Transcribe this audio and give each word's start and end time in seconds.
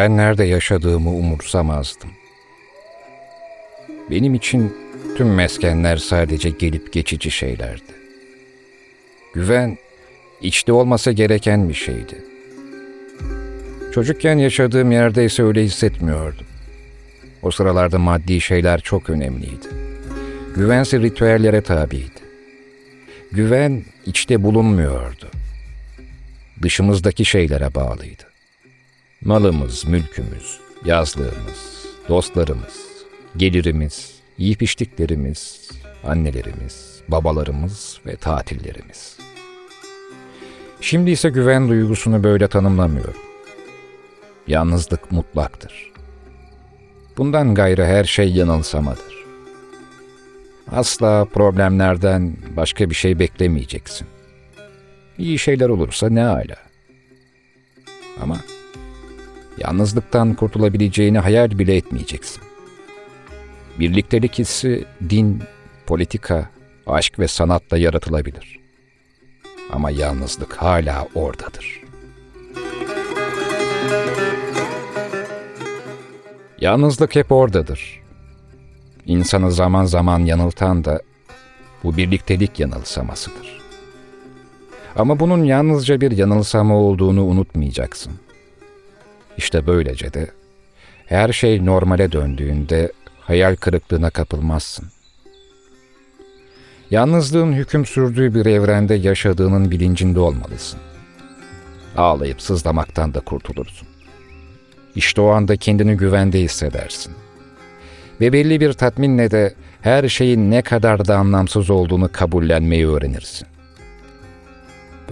ben 0.00 0.16
nerede 0.16 0.44
yaşadığımı 0.44 1.10
umursamazdım. 1.10 2.10
Benim 4.10 4.34
için 4.34 4.76
tüm 5.16 5.34
meskenler 5.34 5.96
sadece 5.96 6.50
gelip 6.50 6.92
geçici 6.92 7.30
şeylerdi. 7.30 7.92
Güven, 9.34 9.78
içte 10.40 10.72
olması 10.72 11.10
gereken 11.10 11.68
bir 11.68 11.74
şeydi. 11.74 12.24
Çocukken 13.94 14.38
yaşadığım 14.38 14.92
yerde 14.92 15.24
ise 15.24 15.42
öyle 15.42 15.64
hissetmiyordum. 15.64 16.46
O 17.42 17.50
sıralarda 17.50 17.98
maddi 17.98 18.40
şeyler 18.40 18.80
çok 18.80 19.10
önemliydi. 19.10 19.68
Güvense 20.54 20.98
ritüellere 20.98 21.60
tabiydi. 21.60 22.20
Güven 23.32 23.82
içte 24.06 24.42
bulunmuyordu. 24.42 25.28
Dışımızdaki 26.62 27.24
şeylere 27.24 27.74
bağlıydı. 27.74 28.29
Malımız, 29.24 29.84
mülkümüz, 29.86 30.60
yazlığımız, 30.84 31.86
dostlarımız, 32.08 32.86
gelirimiz, 33.36 34.14
yiyip 34.38 34.62
içtiklerimiz, 34.62 35.70
annelerimiz, 36.04 37.00
babalarımız 37.08 38.00
ve 38.06 38.16
tatillerimiz. 38.16 39.18
Şimdi 40.80 41.10
ise 41.10 41.30
güven 41.30 41.68
duygusunu 41.68 42.24
böyle 42.24 42.48
tanımlamıyorum. 42.48 43.16
Yalnızlık 44.46 45.12
mutlaktır. 45.12 45.92
Bundan 47.16 47.54
gayrı 47.54 47.84
her 47.84 48.04
şey 48.04 48.32
yanılsamadır. 48.32 49.24
Asla 50.72 51.24
problemlerden 51.24 52.36
başka 52.56 52.90
bir 52.90 52.94
şey 52.94 53.18
beklemeyeceksin. 53.18 54.06
İyi 55.18 55.38
şeyler 55.38 55.68
olursa 55.68 56.08
ne 56.10 56.26
ala. 56.26 56.56
Ama 58.22 58.36
yalnızlıktan 59.60 60.34
kurtulabileceğini 60.34 61.18
hayal 61.18 61.58
bile 61.58 61.76
etmeyeceksin. 61.76 62.42
Birliktelik 63.78 64.38
hissi 64.38 64.84
din, 65.10 65.42
politika, 65.86 66.50
aşk 66.86 67.18
ve 67.18 67.28
sanatla 67.28 67.78
yaratılabilir. 67.78 68.60
Ama 69.72 69.90
yalnızlık 69.90 70.54
hala 70.54 71.08
oradadır. 71.14 71.80
Yalnızlık 76.60 77.16
hep 77.16 77.32
oradadır. 77.32 78.00
İnsanı 79.06 79.52
zaman 79.52 79.84
zaman 79.84 80.18
yanıltan 80.18 80.84
da 80.84 81.00
bu 81.84 81.96
birliktelik 81.96 82.60
yanılsamasıdır. 82.60 83.60
Ama 84.96 85.20
bunun 85.20 85.44
yalnızca 85.44 86.00
bir 86.00 86.10
yanılsama 86.10 86.76
olduğunu 86.76 87.24
unutmayacaksın. 87.24 88.12
İşte 89.36 89.66
böylece 89.66 90.14
de 90.14 90.26
her 91.06 91.32
şey 91.32 91.66
normale 91.66 92.12
döndüğünde 92.12 92.92
hayal 93.20 93.56
kırıklığına 93.56 94.10
kapılmazsın. 94.10 94.88
Yalnızlığın 96.90 97.52
hüküm 97.52 97.86
sürdüğü 97.86 98.34
bir 98.34 98.46
evrende 98.46 98.94
yaşadığının 98.94 99.70
bilincinde 99.70 100.20
olmalısın. 100.20 100.80
Ağlayıp 101.96 102.42
sızlamaktan 102.42 103.14
da 103.14 103.20
kurtulursun. 103.20 103.88
İşte 104.94 105.20
o 105.20 105.28
anda 105.28 105.56
kendini 105.56 105.96
güvende 105.96 106.40
hissedersin. 106.40 107.12
Ve 108.20 108.32
belli 108.32 108.60
bir 108.60 108.72
tatminle 108.72 109.30
de 109.30 109.54
her 109.80 110.08
şeyin 110.08 110.50
ne 110.50 110.62
kadar 110.62 111.08
da 111.08 111.16
anlamsız 111.16 111.70
olduğunu 111.70 112.08
kabullenmeyi 112.12 112.88
öğrenirsin. 112.88 113.48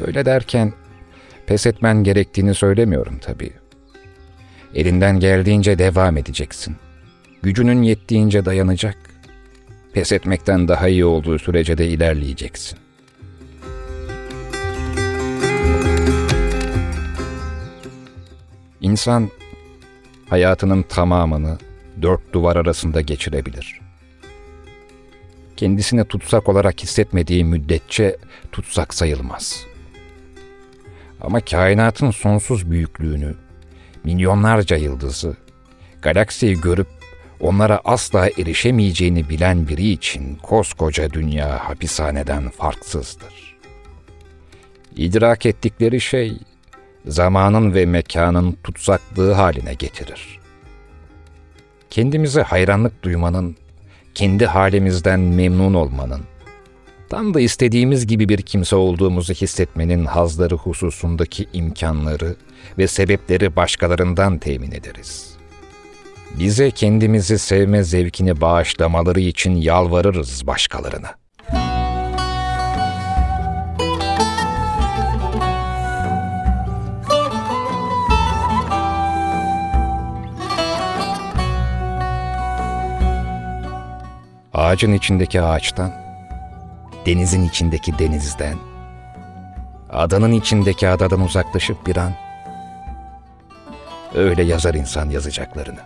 Böyle 0.00 0.24
derken 0.24 0.72
pes 1.46 1.66
etmen 1.66 2.04
gerektiğini 2.04 2.54
söylemiyorum 2.54 3.18
tabii. 3.18 3.52
Elinden 4.74 5.20
geldiğince 5.20 5.78
devam 5.78 6.16
edeceksin. 6.16 6.76
Gücünün 7.42 7.82
yettiğince 7.82 8.44
dayanacak. 8.44 8.96
Pes 9.92 10.12
etmekten 10.12 10.68
daha 10.68 10.88
iyi 10.88 11.04
olduğu 11.04 11.38
sürece 11.38 11.78
de 11.78 11.88
ilerleyeceksin. 11.88 12.78
İnsan 18.80 19.30
hayatının 20.28 20.82
tamamını 20.82 21.58
dört 22.02 22.32
duvar 22.32 22.56
arasında 22.56 23.00
geçirebilir. 23.00 23.80
Kendisine 25.56 26.04
tutsak 26.04 26.48
olarak 26.48 26.82
hissetmediği 26.82 27.44
müddetçe 27.44 28.16
tutsak 28.52 28.94
sayılmaz. 28.94 29.64
Ama 31.20 31.40
kainatın 31.40 32.10
sonsuz 32.10 32.70
büyüklüğünü, 32.70 33.34
milyonlarca 34.08 34.76
yıldızı, 34.76 35.36
galaksiyi 36.02 36.60
görüp 36.60 36.86
onlara 37.40 37.80
asla 37.84 38.28
erişemeyeceğini 38.28 39.28
bilen 39.28 39.68
biri 39.68 39.90
için 39.90 40.36
koskoca 40.36 41.10
dünya 41.12 41.68
hapishaneden 41.68 42.50
farksızdır. 42.50 43.56
İdrak 44.96 45.46
ettikleri 45.46 46.00
şey, 46.00 46.38
zamanın 47.06 47.74
ve 47.74 47.86
mekanın 47.86 48.56
tutsaklığı 48.64 49.32
haline 49.32 49.74
getirir. 49.74 50.40
Kendimize 51.90 52.42
hayranlık 52.42 53.02
duymanın, 53.02 53.56
kendi 54.14 54.46
halimizden 54.46 55.20
memnun 55.20 55.74
olmanın, 55.74 56.22
tam 57.08 57.34
da 57.34 57.40
istediğimiz 57.40 58.06
gibi 58.06 58.28
bir 58.28 58.42
kimse 58.42 58.76
olduğumuzu 58.76 59.34
hissetmenin 59.34 60.04
hazları 60.04 60.54
hususundaki 60.54 61.46
imkanları 61.52 62.36
ve 62.78 62.88
sebepleri 62.88 63.56
başkalarından 63.56 64.38
temin 64.38 64.72
ederiz. 64.72 65.36
Bize 66.38 66.70
kendimizi 66.70 67.38
sevme 67.38 67.84
zevkini 67.84 68.40
bağışlamaları 68.40 69.20
için 69.20 69.56
yalvarırız 69.56 70.46
başkalarına. 70.46 71.14
Ağacın 84.54 84.92
içindeki 84.92 85.42
ağaçtan, 85.42 86.07
denizin 87.06 87.48
içindeki 87.48 87.98
denizden, 87.98 88.56
adanın 89.90 90.32
içindeki 90.32 90.88
adadan 90.88 91.20
uzaklaşıp 91.20 91.86
bir 91.86 91.96
an, 91.96 92.12
öyle 94.14 94.42
yazar 94.42 94.74
insan 94.74 95.10
yazacaklarını. 95.10 95.80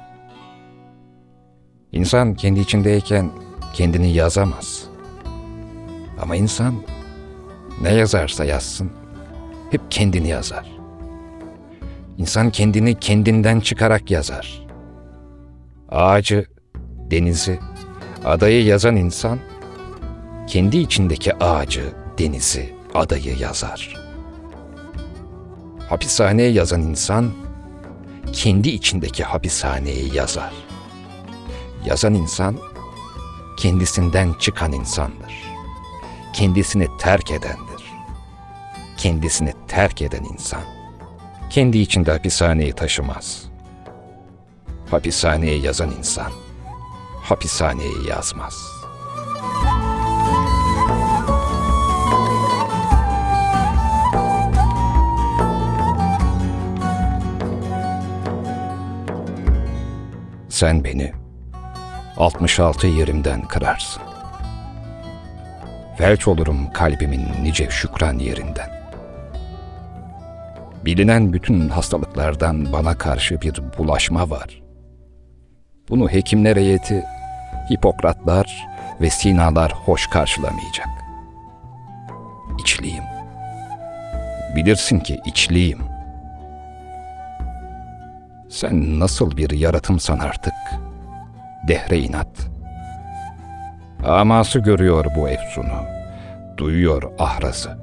İnsan 1.92 2.34
kendi 2.34 2.60
içindeyken 2.60 3.30
kendini 3.74 4.12
yazamaz. 4.12 4.84
Ama 6.22 6.36
insan 6.36 6.74
ne 7.82 7.94
yazarsa 7.94 8.44
yazsın 8.44 8.92
hep 9.70 9.80
kendini 9.90 10.28
yazar. 10.28 10.66
İnsan 12.18 12.50
kendini 12.50 13.00
kendinden 13.00 13.60
çıkarak 13.60 14.10
yazar. 14.10 14.66
Ağacı, 15.88 16.46
denizi, 17.10 17.58
adayı 18.24 18.64
yazan 18.64 18.96
insan 18.96 19.38
kendi 20.52 20.78
içindeki 20.78 21.34
ağacı, 21.34 21.92
denizi, 22.18 22.74
adayı 22.94 23.36
yazar. 23.38 23.96
Hapishaneye 25.88 26.50
yazan 26.50 26.82
insan 26.82 27.32
kendi 28.32 28.68
içindeki 28.68 29.24
hapishaneyi 29.24 30.14
yazar. 30.14 30.52
Yazan 31.84 32.14
insan 32.14 32.56
kendisinden 33.56 34.32
çıkan 34.32 34.72
insandır. 34.72 35.34
Kendisini 36.32 36.88
terk 36.98 37.30
edendir. 37.30 37.82
Kendisini 38.96 39.52
terk 39.68 40.02
eden 40.02 40.24
insan 40.24 40.62
kendi 41.50 41.78
içinde 41.78 42.12
hapishaneyi 42.12 42.72
taşımaz. 42.72 43.44
Hapishaneye 44.90 45.58
yazan 45.58 45.90
insan 45.90 46.32
hapishaneyi 47.22 48.08
yazmaz. 48.08 48.71
Sen 60.62 60.84
beni 60.84 61.12
66 62.16 62.86
yerimden 62.86 63.42
kırarsın. 63.42 64.02
Felç 65.98 66.28
olurum 66.28 66.72
kalbimin 66.72 67.26
nice 67.42 67.70
şükran 67.70 68.18
yerinden. 68.18 68.70
Bilinen 70.84 71.32
bütün 71.32 71.68
hastalıklardan 71.68 72.72
bana 72.72 72.98
karşı 72.98 73.40
bir 73.40 73.60
bulaşma 73.78 74.30
var. 74.30 74.62
Bunu 75.88 76.08
hekimler 76.08 76.56
heyeti, 76.56 77.04
Hipokratlar 77.70 78.66
ve 79.00 79.10
Sinalar 79.10 79.72
hoş 79.72 80.06
karşılamayacak. 80.06 80.88
İçliyim. 82.58 83.04
Bilirsin 84.56 85.00
ki 85.00 85.20
içliyim. 85.26 85.91
Sen 88.52 89.00
nasıl 89.00 89.36
bir 89.36 89.50
yaratımsan 89.50 90.18
artık? 90.18 90.52
Dehre 91.68 91.98
inat. 91.98 92.48
Aması 94.06 94.58
görüyor 94.58 95.04
bu 95.16 95.28
efsunu. 95.28 95.84
Duyuyor 96.56 97.02
ahrazı. 97.18 97.78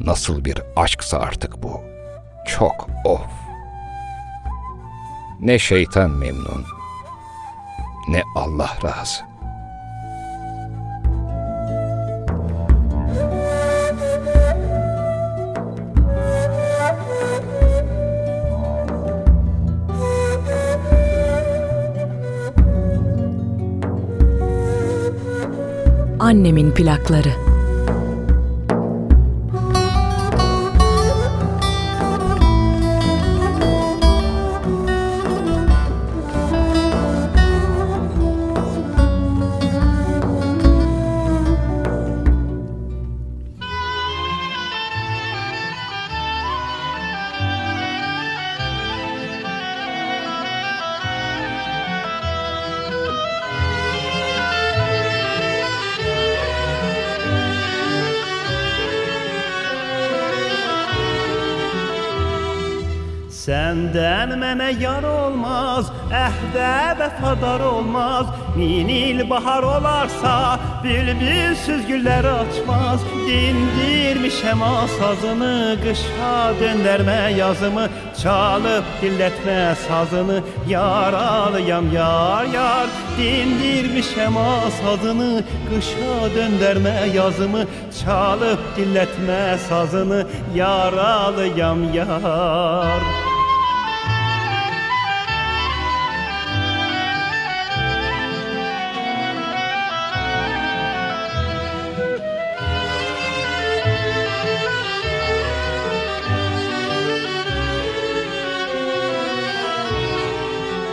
Nasıl 0.00 0.44
bir 0.44 0.62
aşksa 0.76 1.18
artık 1.18 1.62
bu. 1.62 1.80
Çok 2.46 2.88
of. 3.04 3.30
Ne 5.40 5.58
şeytan 5.58 6.10
memnun, 6.10 6.64
ne 8.08 8.22
Allah 8.36 8.70
razı. 8.84 9.31
Annemin 26.32 26.70
plakları. 26.70 27.51
Senden 64.22 64.38
mənə 64.38 64.68
yar 64.78 65.02
olmaz, 65.02 65.88
əhdə 66.14 66.66
vəfadar 66.98 67.62
olmaz. 67.66 68.28
Min 68.54 68.86
il 68.94 69.22
bahar 69.26 69.64
olarsa, 69.66 70.34
bülbül 70.84 71.56
süzgülər 71.64 72.28
açmaz. 72.30 73.02
Dindirmişəm 73.26 74.62
asazını, 74.66 75.56
qışa 75.82 76.36
döndərmə 76.60 77.16
yazımı, 77.40 77.88
çalıb 78.20 78.94
dillətmə 79.00 79.58
sazını. 79.88 80.38
Yaralıyam 80.70 81.90
yar 81.96 82.46
yar, 82.54 82.94
dindirmişəm 83.18 84.38
asazını, 84.44 85.32
qışa 85.66 86.14
döndərmə 86.38 86.96
yazımı, 87.18 87.66
çalıb 87.98 88.70
dillətmə 88.78 89.42
sazını. 89.66 90.22
Yaralıyam 90.62 91.86
yar. 91.98 93.31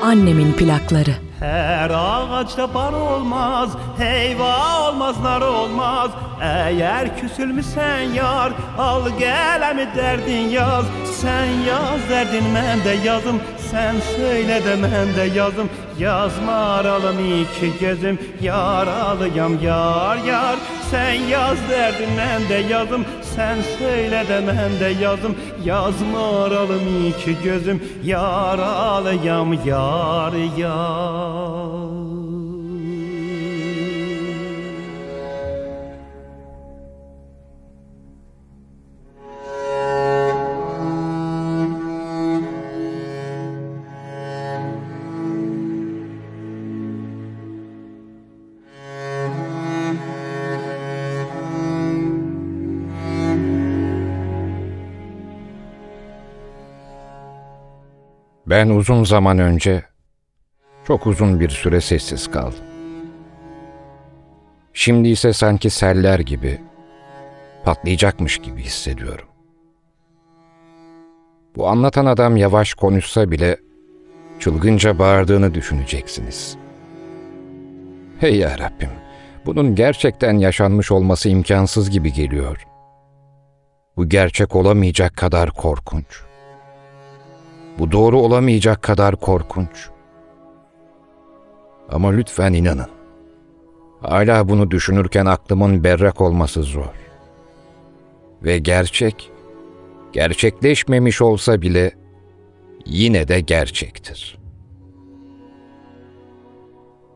Annemin 0.04 0.54
plakları. 0.54 1.12
Her 1.40 1.90
ağaçta 1.90 2.74
bar 2.74 2.94
olmaz, 2.94 3.70
heyva 3.98 4.90
olmaz, 4.90 5.16
nar 5.24 5.42
olmaz. 5.42 6.12
Eğer 6.42 7.20
küsülmüşsen 7.20 8.02
yar, 8.02 8.52
al 8.78 9.10
gelemi 9.20 9.88
derdin 9.96 10.50
yaz. 10.50 10.86
Sen 11.22 11.46
yaz 11.46 12.10
derdin 12.10 12.44
ben 12.56 12.84
de 12.84 13.08
yazım, 13.08 13.42
sen 13.72 13.96
söyle 14.18 14.66
de 14.66 14.84
ben 14.84 15.16
de 15.16 15.38
yazım. 15.38 15.70
Yazma 16.00 16.54
aralım 16.54 17.18
iki 17.42 17.80
gözüm, 17.80 18.20
yaralıyam 18.42 19.64
yar 19.64 20.18
yar. 20.18 20.56
Sen 20.92 21.14
yaz 21.14 21.58
derdin 21.70 22.10
ben 22.18 22.50
de 22.50 22.74
yazım, 22.74 23.06
sen 23.36 23.58
söyle 23.80 24.26
de 24.30 24.44
ben 24.48 24.80
de 24.80 25.04
yazım. 25.04 25.36
Yazma 25.66 26.44
aralım 26.44 27.08
iki 27.08 27.44
gözüm, 27.44 27.84
yaralıyam 28.04 29.54
yar 29.54 30.34
yar. 30.58 31.99
Ben 58.50 58.70
uzun 58.70 59.04
zaman 59.04 59.40
önce 59.40 59.84
çok 60.88 61.08
uzun 61.08 61.40
bir 61.40 61.50
süre 61.50 61.82
sessiz 61.82 62.32
kaldım. 62.32 62.64
Şimdi 64.74 65.10
ise 65.10 65.34
sanki 65.34 65.70
seller 65.70 66.20
gibi 66.20 66.62
patlayacakmış 67.66 68.38
gibi 68.38 68.62
hissediyorum. 68.62 69.28
Bu 71.56 71.68
anlatan 71.68 72.06
adam 72.06 72.38
yavaş 72.38 72.74
konuşsa 72.74 73.32
bile 73.32 73.58
çılgınca 74.40 75.00
bağırdığını 75.00 75.54
düşüneceksiniz. 75.54 76.58
Hey 78.20 78.36
ya 78.36 78.60
Rabbim, 78.60 78.92
bunun 79.46 79.76
gerçekten 79.76 80.34
yaşanmış 80.34 80.92
olması 80.92 81.30
imkansız 81.30 81.90
gibi 81.90 82.14
geliyor. 82.14 82.68
Bu 83.98 84.10
gerçek 84.10 84.56
olamayacak 84.56 85.18
kadar 85.18 85.52
korkunç. 85.52 86.29
Bu 87.80 87.92
doğru 87.92 88.20
olamayacak 88.20 88.82
kadar 88.82 89.16
korkunç. 89.16 89.90
Ama 91.90 92.12
lütfen 92.12 92.54
inanın. 92.54 92.90
Hala 94.02 94.50
bunu 94.50 94.72
düşünürken 94.72 95.26
aklımın 95.26 95.84
berrak 95.84 96.22
olması 96.22 96.64
zor. 96.64 96.94
Ve 98.44 98.58
gerçek, 98.58 99.32
gerçekleşmemiş 100.14 101.22
olsa 101.22 101.62
bile 101.62 101.92
yine 102.86 103.28
de 103.28 103.40
gerçektir. 103.40 104.38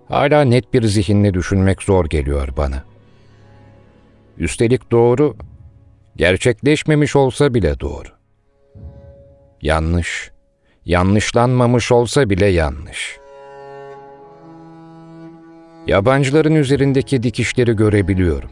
Hala 0.08 0.42
net 0.42 0.74
bir 0.74 0.84
zihinle 0.84 1.34
düşünmek 1.34 1.84
zor 1.84 2.06
geliyor 2.06 2.50
bana. 2.58 2.84
Üstelik 4.38 4.92
doğru, 4.92 5.36
gerçekleşmemiş 6.16 7.16
olsa 7.16 7.54
bile 7.54 7.80
doğru. 7.80 8.08
Yanlış, 9.62 10.33
yanlışlanmamış 10.86 11.92
olsa 11.92 12.30
bile 12.30 12.46
yanlış. 12.46 13.18
Yabancıların 15.88 16.56
üzerindeki 16.56 17.24
dikişleri 17.24 17.76
görebiliyorum. 17.76 18.50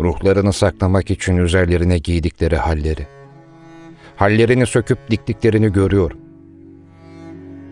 Ruhlarını 0.00 0.52
saklamak 0.52 1.10
için 1.10 1.36
üzerlerine 1.36 1.98
giydikleri 1.98 2.56
halleri. 2.56 3.06
Hallerini 4.16 4.66
söküp 4.66 5.10
diktiklerini 5.10 5.72
görüyorum. 5.72 6.18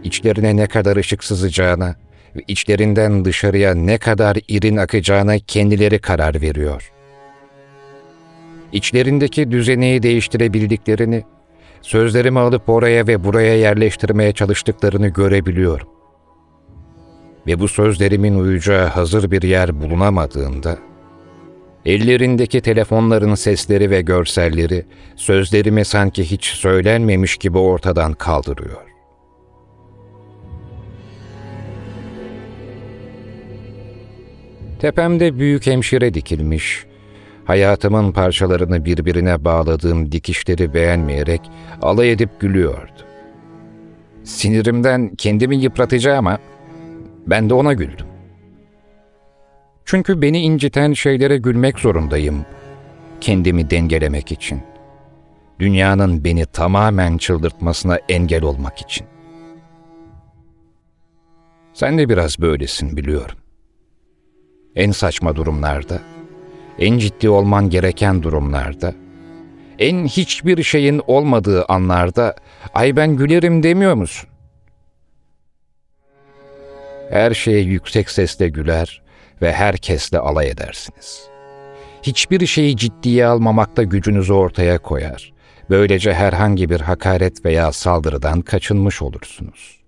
İçlerine 0.04 0.56
ne 0.56 0.66
kadar 0.66 0.96
ışık 0.96 1.24
sızacağına 1.24 1.96
ve 2.36 2.40
içlerinden 2.48 3.24
dışarıya 3.24 3.74
ne 3.74 3.98
kadar 3.98 4.36
irin 4.48 4.76
akacağına 4.76 5.38
kendileri 5.38 5.98
karar 5.98 6.40
veriyor. 6.40 6.92
İçlerindeki 8.72 9.50
düzeneyi 9.50 10.02
değiştirebildiklerini 10.02 11.24
sözlerimi 11.83 12.38
alıp 12.38 12.68
oraya 12.68 13.06
ve 13.06 13.25
buraya 13.25 13.56
yerleştirmeye 13.56 14.33
çalıştıklarını 14.33 15.09
görebiliyorum. 15.09 15.88
Ve 17.47 17.61
bu 17.61 17.68
sözlerimin 17.68 18.38
uyacağı 18.38 18.87
hazır 18.87 19.30
bir 19.30 19.42
yer 19.42 19.80
bulunamadığında, 19.80 20.78
ellerindeki 21.85 22.61
telefonların 22.61 23.35
sesleri 23.35 23.90
ve 23.90 24.00
görselleri 24.00 24.87
sözlerimi 25.16 25.85
sanki 25.85 26.30
hiç 26.30 26.45
söylenmemiş 26.45 27.37
gibi 27.37 27.59
ortadan 27.59 28.12
kaldırıyor. 28.12 28.83
Tepemde 34.78 35.38
büyük 35.38 35.66
hemşire 35.66 36.14
dikilmiş, 36.14 36.87
hayatımın 37.46 38.12
parçalarını 38.12 38.84
birbirine 38.84 39.44
bağladığım 39.44 40.12
dikişleri 40.12 40.74
beğenmeyerek 40.74 41.40
alay 41.82 42.12
edip 42.12 42.40
gülüyordu. 42.40 43.06
Sinirimden 44.24 45.10
kendimi 45.18 45.56
yıpratacağıma 45.56 46.38
ben 47.26 47.50
de 47.50 47.54
ona 47.54 47.72
güldüm. 47.72 48.06
Çünkü 49.84 50.22
beni 50.22 50.40
inciten 50.40 50.92
şeylere 50.92 51.36
gülmek 51.38 51.78
zorundayım 51.78 52.46
kendimi 53.20 53.70
dengelemek 53.70 54.32
için. 54.32 54.62
Dünyanın 55.58 56.24
beni 56.24 56.46
tamamen 56.46 57.18
çıldırtmasına 57.18 57.98
engel 58.08 58.42
olmak 58.42 58.78
için. 58.78 59.06
Sen 61.72 61.98
de 61.98 62.08
biraz 62.08 62.40
böylesin 62.40 62.96
biliyorum. 62.96 63.38
En 64.74 64.90
saçma 64.90 65.36
durumlarda, 65.36 65.98
en 66.78 66.99
ciddi 66.99 67.28
olman 67.28 67.71
gereken 67.71 68.23
durumlarda, 68.23 68.95
en 69.78 70.06
hiçbir 70.06 70.62
şeyin 70.62 71.02
olmadığı 71.06 71.64
anlarda 71.64 72.35
ay 72.75 72.97
ben 72.97 73.16
gülerim 73.16 73.62
demiyor 73.62 73.95
musun? 73.95 74.28
Her 77.11 77.35
şeye 77.35 77.61
yüksek 77.61 78.11
sesle 78.11 78.49
güler 78.49 79.02
ve 79.42 79.52
herkesle 79.52 80.18
alay 80.18 80.50
edersiniz. 80.50 81.28
Hiçbir 82.02 82.47
şeyi 82.47 82.76
ciddiye 82.76 83.26
almamakta 83.26 83.83
gücünüzü 83.83 84.33
ortaya 84.33 84.78
koyar. 84.78 85.33
Böylece 85.71 86.14
herhangi 86.14 86.71
bir 86.71 86.80
hakaret 86.80 87.45
veya 87.45 87.73
saldırıdan 87.73 88.40
kaçınmış 88.40 89.02
olursunuz. 89.02 89.80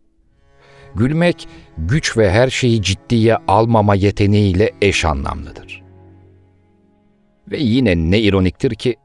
Gülmek, 0.94 1.48
güç 1.78 2.16
ve 2.16 2.30
her 2.30 2.50
şeyi 2.50 2.82
ciddiye 2.82 3.36
almama 3.48 3.94
yeteneğiyle 3.94 4.70
eş 4.82 5.04
anlamlıdır. 5.04 5.87
Ve 7.50 7.58
yine 7.58 7.96
ne 7.96 8.20
ironiktir 8.20 8.74
ki, 8.74 8.96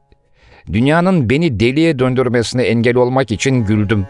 dünyanın 0.72 1.30
beni 1.30 1.60
deliye 1.60 1.98
döndürmesine 1.98 2.62
engel 2.62 2.96
olmak 2.96 3.30
için 3.30 3.54
güldüm. 3.64 4.06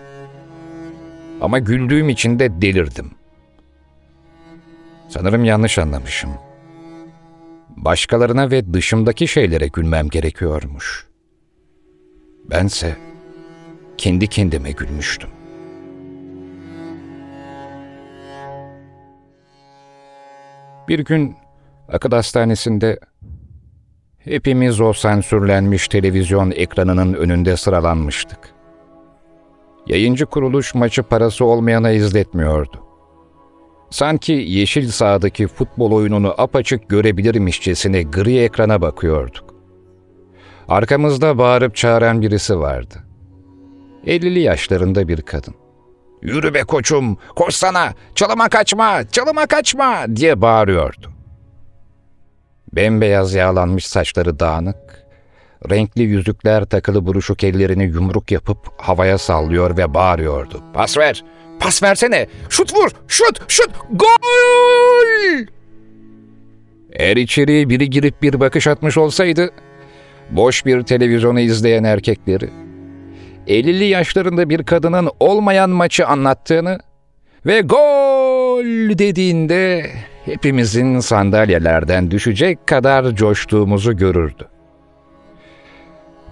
Ama 1.40 1.58
güldüğüm 1.58 2.08
için 2.08 2.38
de 2.38 2.62
delirdim. 2.62 3.10
Sanırım 5.08 5.44
yanlış 5.44 5.78
anlamışım. 5.78 6.30
Başkalarına 7.76 8.50
ve 8.50 8.74
dışımdaki 8.74 9.28
şeylere 9.28 9.68
gülmem 9.68 10.08
gerekiyormuş. 10.08 11.06
Bense 12.50 12.96
kendi 13.98 14.26
kendime 14.26 14.70
gülmüştüm. 14.70 15.30
Bir 20.88 20.98
gün 20.98 21.36
akıl 21.88 22.10
hastanesinde 22.10 22.98
hepimiz 24.24 24.80
o 24.80 24.92
sansürlenmiş 24.92 25.88
televizyon 25.88 26.50
ekranının 26.50 27.14
önünde 27.14 27.56
sıralanmıştık. 27.56 28.38
Yayıncı 29.86 30.26
kuruluş 30.26 30.74
maçı 30.74 31.02
parası 31.02 31.44
olmayana 31.44 31.90
izletmiyordu. 31.90 32.84
Sanki 33.90 34.32
yeşil 34.32 34.88
sahadaki 34.88 35.46
futbol 35.46 35.92
oyununu 35.92 36.34
apaçık 36.38 36.88
görebilirmişçesine 36.88 38.02
gri 38.02 38.38
ekrana 38.38 38.80
bakıyorduk. 38.80 39.54
Arkamızda 40.68 41.38
bağırıp 41.38 41.76
çağıran 41.76 42.22
birisi 42.22 42.60
vardı. 42.60 42.94
50'li 44.06 44.40
yaşlarında 44.40 45.08
bir 45.08 45.22
kadın. 45.22 45.54
''Yürü 46.22 46.54
be 46.54 46.60
koçum, 46.60 47.16
koşsana, 47.36 47.94
çalıma 48.14 48.48
kaçma, 48.48 49.08
çalıma 49.12 49.46
kaçma!'' 49.46 50.16
diye 50.16 50.40
bağırıyordu. 50.40 51.13
Bembeyaz 52.76 53.34
yağlanmış 53.34 53.86
saçları 53.86 54.38
dağınık, 54.40 55.04
renkli 55.70 56.02
yüzükler 56.02 56.64
takılı 56.64 57.06
buruşuk 57.06 57.44
ellerini 57.44 57.84
yumruk 57.84 58.30
yapıp 58.30 58.58
havaya 58.78 59.18
sallıyor 59.18 59.76
ve 59.76 59.94
bağırıyordu. 59.94 60.62
''Pas 60.74 60.98
ver, 60.98 61.24
pas 61.60 61.82
versene, 61.82 62.26
şut 62.48 62.74
vur, 62.74 62.90
şut, 63.08 63.40
şut, 63.48 63.70
gol!'' 63.90 65.46
Eğer 66.92 67.16
içeriye 67.16 67.68
biri 67.68 67.90
girip 67.90 68.22
bir 68.22 68.40
bakış 68.40 68.66
atmış 68.66 68.98
olsaydı, 68.98 69.50
boş 70.30 70.66
bir 70.66 70.82
televizyonu 70.82 71.40
izleyen 71.40 71.84
erkekleri, 71.84 72.50
50'li 73.46 73.84
yaşlarında 73.84 74.48
bir 74.50 74.62
kadının 74.62 75.10
olmayan 75.20 75.70
maçı 75.70 76.06
anlattığını 76.06 76.78
ve 77.46 77.60
gol 77.60 78.64
dediğinde 78.98 79.90
hepimizin 80.24 81.00
sandalyelerden 81.00 82.10
düşecek 82.10 82.66
kadar 82.66 83.14
coştuğumuzu 83.14 83.96
görürdü. 83.96 84.48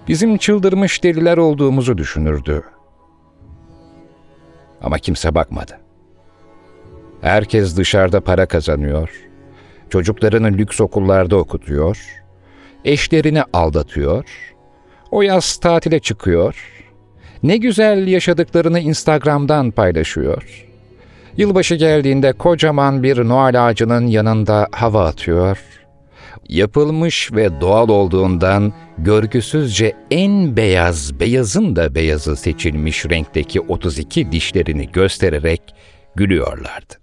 Bizim 0.07 0.37
çıldırmış 0.37 1.03
deliler 1.03 1.37
olduğumuzu 1.37 1.97
düşünürdü. 1.97 2.63
Ama 4.81 4.97
kimse 4.97 5.35
bakmadı. 5.35 5.79
Herkes 7.21 7.77
dışarıda 7.77 8.21
para 8.21 8.45
kazanıyor, 8.45 9.09
çocuklarını 9.89 10.47
lüks 10.47 10.81
okullarda 10.81 11.35
okutuyor, 11.35 12.23
eşlerini 12.85 13.43
aldatıyor, 13.53 14.25
o 15.11 15.21
yaz 15.21 15.57
tatile 15.57 15.99
çıkıyor, 15.99 16.69
ne 17.43 17.57
güzel 17.57 18.07
yaşadıklarını 18.07 18.79
Instagram'dan 18.79 19.71
paylaşıyor. 19.71 20.72
Yılbaşı 21.37 21.75
geldiğinde 21.75 22.33
kocaman 22.33 23.03
bir 23.03 23.17
Noel 23.17 23.67
ağacının 23.67 24.07
yanında 24.07 24.67
hava 24.71 25.05
atıyor. 25.05 25.57
Yapılmış 26.49 27.33
ve 27.33 27.61
doğal 27.61 27.89
olduğundan 27.89 28.73
görgüsüzce 28.97 29.95
en 30.11 30.57
beyaz, 30.57 31.19
beyazın 31.19 31.75
da 31.75 31.95
beyazı 31.95 32.35
seçilmiş 32.35 33.05
renkteki 33.05 33.61
32 33.61 34.31
dişlerini 34.31 34.91
göstererek 34.91 35.61
gülüyorlardı. 36.15 36.93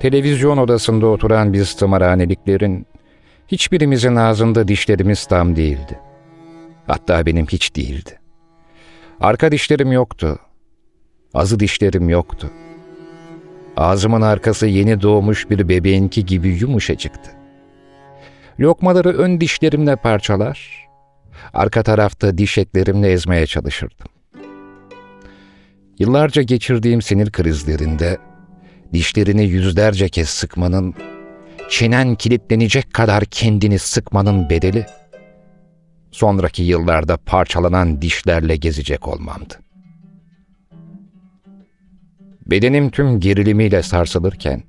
Televizyon 0.00 0.58
odasında 0.58 1.06
oturan 1.06 1.52
biz 1.52 1.76
tımarhaneliklerin 1.76 2.86
hiçbirimizin 3.48 4.16
ağzında 4.16 4.68
dişlerimiz 4.68 5.26
tam 5.26 5.56
değildi. 5.56 5.98
Hatta 6.86 7.26
benim 7.26 7.46
hiç 7.46 7.76
değildi. 7.76 8.18
Arka 9.20 9.52
dişlerim 9.52 9.92
yoktu. 9.92 10.38
Azı 11.34 11.60
dişlerim 11.60 12.08
yoktu. 12.08 12.50
Ağzımın 13.76 14.22
arkası 14.22 14.66
yeni 14.66 15.02
doğmuş 15.02 15.50
bir 15.50 15.68
bebeğinki 15.68 16.26
gibi 16.26 16.48
yumuşacıktı. 16.48 17.30
Lokmaları 18.60 19.08
ön 19.08 19.40
dişlerimle 19.40 19.96
parçalar, 19.96 20.86
arka 21.54 21.82
tarafta 21.82 22.38
diş 22.38 22.58
etlerimle 22.58 23.12
ezmeye 23.12 23.46
çalışırdım. 23.46 24.06
Yıllarca 25.98 26.42
geçirdiğim 26.42 27.02
sinir 27.02 27.32
krizlerinde 27.32 28.18
dişlerini 28.92 29.44
yüzlerce 29.44 30.08
kez 30.08 30.28
sıkmanın, 30.28 30.94
çenen 31.70 32.14
kilitlenecek 32.14 32.94
kadar 32.94 33.24
kendini 33.24 33.78
sıkmanın 33.78 34.50
bedeli, 34.50 34.86
sonraki 36.10 36.62
yıllarda 36.62 37.16
parçalanan 37.16 38.02
dişlerle 38.02 38.56
gezecek 38.56 39.08
olmamdı. 39.08 39.63
Bedenim 42.46 42.90
tüm 42.90 43.20
gerilimiyle 43.20 43.82
sarsılırken, 43.82 44.62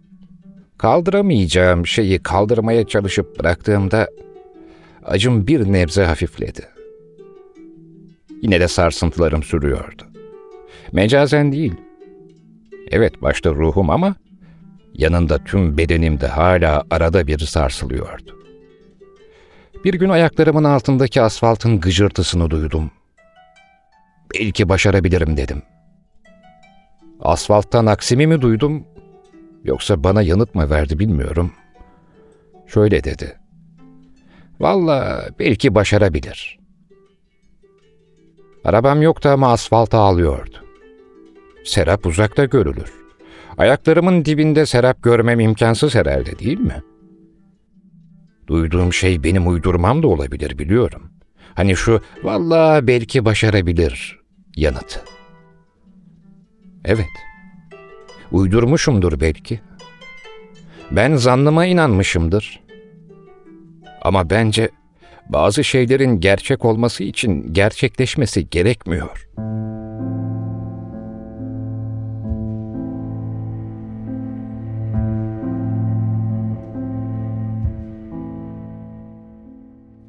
kaldıramayacağım 0.77 1.87
şeyi 1.87 2.19
kaldırmaya 2.19 2.87
çalışıp 2.87 3.39
bıraktığımda 3.39 4.09
acım 5.03 5.47
bir 5.47 5.73
nebze 5.73 6.03
hafifledi. 6.03 6.61
Yine 8.41 8.59
de 8.59 8.67
sarsıntılarım 8.67 9.43
sürüyordu. 9.43 10.03
Mecazen 10.91 11.51
değil. 11.51 11.73
Evet 12.91 13.21
başta 13.21 13.49
ruhum 13.49 13.89
ama 13.89 14.15
yanında 14.93 15.43
tüm 15.43 15.77
bedenim 15.77 16.21
de 16.21 16.27
hala 16.27 16.83
arada 16.91 17.27
bir 17.27 17.39
sarsılıyordu. 17.39 18.39
Bir 19.83 19.93
gün 19.93 20.09
ayaklarımın 20.09 20.63
altındaki 20.63 21.21
asfaltın 21.21 21.79
gıcırtısını 21.79 22.49
duydum. 22.49 22.91
Belki 24.33 24.69
başarabilirim 24.69 25.37
dedim. 25.37 25.61
Asfalttan 27.25 27.85
aksimi 27.85 28.27
mi 28.27 28.41
duydum 28.41 28.83
yoksa 29.63 30.03
bana 30.03 30.21
yanıt 30.21 30.55
mı 30.55 30.69
verdi 30.69 30.99
bilmiyorum. 30.99 31.51
Şöyle 32.67 33.03
dedi. 33.03 33.37
Valla 34.59 35.25
belki 35.39 35.75
başarabilir. 35.75 36.59
Arabam 38.63 39.01
yoktu 39.01 39.29
ama 39.29 39.51
asfalta 39.51 39.99
ağlıyordu. 39.99 40.57
Serap 41.65 42.05
uzakta 42.05 42.45
görülür. 42.45 42.93
Ayaklarımın 43.57 44.25
dibinde 44.25 44.65
serap 44.65 45.03
görmem 45.03 45.39
imkansız 45.39 45.95
herhalde 45.95 46.39
değil 46.39 46.59
mi?'' 46.59 46.95
Duyduğum 48.47 48.93
şey 48.93 49.23
benim 49.23 49.47
uydurmam 49.47 50.03
da 50.03 50.07
olabilir 50.07 50.57
biliyorum. 50.57 51.11
Hani 51.53 51.75
şu 51.75 52.01
valla 52.23 52.87
belki 52.87 53.25
başarabilir 53.25 54.19
yanıtı. 54.55 55.14
Evet. 56.85 57.07
Uydurmuşumdur 58.31 59.19
belki. 59.19 59.59
Ben 60.91 61.15
zannıma 61.15 61.65
inanmışımdır. 61.65 62.63
Ama 64.01 64.29
bence 64.29 64.69
bazı 65.29 65.63
şeylerin 65.63 66.19
gerçek 66.19 66.65
olması 66.65 67.03
için 67.03 67.53
gerçekleşmesi 67.53 68.49
gerekmiyor. 68.49 69.29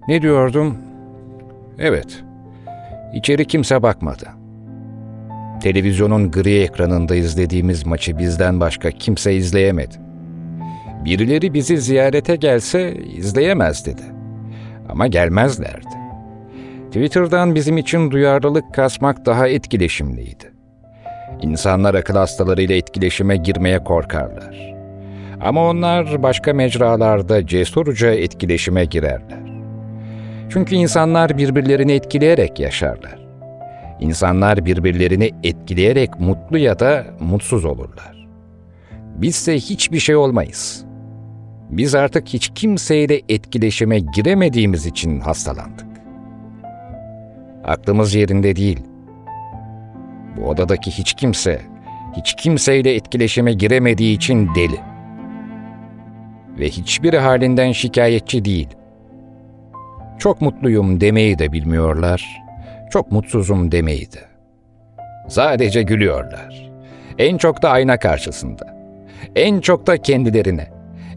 Ne 0.08 0.22
diyordum? 0.22 0.78
Evet. 1.78 2.24
İçeri 3.14 3.46
kimse 3.46 3.82
bakmadı. 3.82 4.45
Televizyonun 5.62 6.30
gri 6.30 6.58
ekranında 6.58 7.14
izlediğimiz 7.14 7.86
maçı 7.86 8.18
bizden 8.18 8.60
başka 8.60 8.90
kimse 8.90 9.34
izleyemedi. 9.34 9.94
Birileri 11.04 11.54
bizi 11.54 11.78
ziyarete 11.78 12.36
gelse 12.36 12.94
izleyemez 12.96 13.86
dedi. 13.86 14.02
Ama 14.88 15.06
gelmezlerdi. 15.06 15.96
Twitter'dan 16.86 17.54
bizim 17.54 17.78
için 17.78 18.10
duyarlılık 18.10 18.74
kasmak 18.74 19.26
daha 19.26 19.48
etkileşimliydi. 19.48 20.52
İnsanlar 21.42 21.94
akıl 21.94 22.14
hastalarıyla 22.14 22.74
etkileşime 22.74 23.36
girmeye 23.36 23.84
korkarlar. 23.84 24.74
Ama 25.40 25.68
onlar 25.68 26.22
başka 26.22 26.52
mecralarda 26.52 27.46
cesurca 27.46 28.10
etkileşime 28.10 28.84
girerler. 28.84 29.46
Çünkü 30.50 30.74
insanlar 30.74 31.38
birbirlerini 31.38 31.92
etkileyerek 31.92 32.60
yaşarlar. 32.60 33.25
İnsanlar 34.00 34.64
birbirlerini 34.64 35.30
etkileyerek 35.42 36.20
mutlu 36.20 36.58
ya 36.58 36.78
da 36.78 37.06
mutsuz 37.20 37.64
olurlar. 37.64 38.26
Bizse 39.16 39.54
hiçbir 39.54 39.98
şey 39.98 40.16
olmayız. 40.16 40.84
Biz 41.70 41.94
artık 41.94 42.28
hiç 42.28 42.50
kimseyle 42.54 43.20
etkileşime 43.28 43.98
giremediğimiz 43.98 44.86
için 44.86 45.20
hastalandık. 45.20 45.86
Aklımız 47.64 48.14
yerinde 48.14 48.56
değil. 48.56 48.80
Bu 50.36 50.48
odadaki 50.48 50.90
hiç 50.90 51.14
kimse, 51.14 51.60
hiç 52.16 52.34
kimseyle 52.34 52.94
etkileşime 52.94 53.52
giremediği 53.52 54.16
için 54.16 54.48
deli. 54.54 54.80
Ve 56.58 56.68
hiçbiri 56.68 57.18
halinden 57.18 57.72
şikayetçi 57.72 58.44
değil. 58.44 58.68
Çok 60.18 60.40
mutluyum 60.40 61.00
demeyi 61.00 61.38
de 61.38 61.52
bilmiyorlar, 61.52 62.45
çok 62.96 63.12
mutsuzum 63.12 63.72
demeyi 63.72 64.12
de. 64.12 64.20
Sadece 65.28 65.82
gülüyorlar. 65.82 66.70
En 67.18 67.36
çok 67.36 67.62
da 67.62 67.70
ayna 67.70 67.98
karşısında. 67.98 68.76
En 69.34 69.60
çok 69.60 69.86
da 69.86 69.96
kendilerine. 69.96 70.70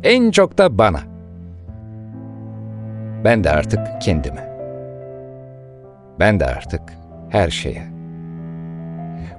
En 0.04 0.32
çok 0.32 0.58
da 0.58 0.78
bana. 0.78 1.00
Ben 3.24 3.44
de 3.44 3.50
artık 3.50 3.80
kendime. 4.02 4.50
Ben 6.20 6.40
de 6.40 6.46
artık 6.46 6.82
her 7.30 7.50
şeye. 7.50 7.84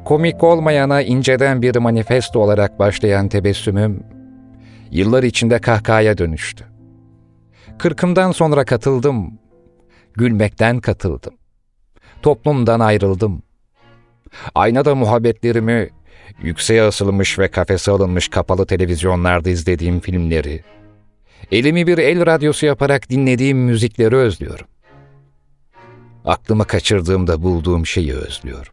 Komik 0.04 0.44
olmayana 0.44 1.02
inceden 1.02 1.62
bir 1.62 1.76
manifesto 1.76 2.40
olarak 2.40 2.78
başlayan 2.78 3.28
tebessümüm, 3.28 4.04
yıllar 4.90 5.23
içinde 5.23 5.59
kahkahaya 5.59 6.18
dönüştü. 6.18 6.64
Kırkımdan 7.78 8.32
sonra 8.32 8.64
katıldım, 8.64 9.38
gülmekten 10.14 10.80
katıldım. 10.80 11.39
Toplumdan 12.22 12.80
ayrıldım. 12.80 13.42
Aynada 14.54 14.94
muhabbetlerimi, 14.94 15.90
yükseğe 16.42 16.83
asılmış 16.83 17.38
ve 17.38 17.48
kafese 17.48 17.90
alınmış 17.90 18.28
kapalı 18.28 18.66
televizyonlarda 18.66 19.50
izlediğim 19.50 20.00
filmleri, 20.00 20.64
elimi 21.52 21.87
bir 21.87 21.98
el 21.98 22.26
radyosu 22.26 22.66
yaparak 22.66 23.11
dinlediğim 23.11 23.59
müzikleri 23.59 24.16
özlüyorum. 24.16 24.66
Aklımı 26.24 26.64
kaçırdığımda 26.64 27.42
bulduğum 27.42 27.87
şeyi 27.87 28.14
özlüyorum. 28.14 28.72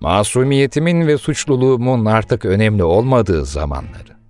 Masumiyetimin 0.00 1.06
ve 1.06 1.18
suçluluğumun 1.18 2.04
artık 2.04 2.44
önemli 2.44 2.84
olmadığı 2.84 3.44
zamanları. 3.44 4.20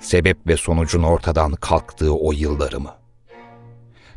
Sebep 0.00 0.46
ve 0.46 0.56
sonucun 0.56 1.02
ortadan 1.02 1.52
kalktığı 1.52 2.14
o 2.14 2.32
yıllarımı. 2.32 2.94